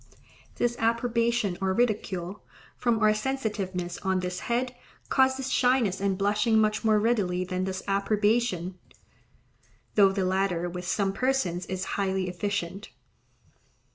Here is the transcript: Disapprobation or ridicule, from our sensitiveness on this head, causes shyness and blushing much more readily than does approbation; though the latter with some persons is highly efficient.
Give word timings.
Disapprobation 0.55 1.59
or 1.61 1.73
ridicule, 1.75 2.41
from 2.75 2.97
our 2.97 3.13
sensitiveness 3.13 3.99
on 3.99 4.19
this 4.19 4.39
head, 4.39 4.75
causes 5.09 5.51
shyness 5.53 6.01
and 6.01 6.17
blushing 6.17 6.57
much 6.57 6.83
more 6.83 6.99
readily 6.99 7.43
than 7.45 7.65
does 7.65 7.83
approbation; 7.87 8.79
though 9.93 10.11
the 10.11 10.25
latter 10.25 10.67
with 10.67 10.87
some 10.87 11.13
persons 11.13 11.67
is 11.67 11.85
highly 12.01 12.27
efficient. 12.27 12.89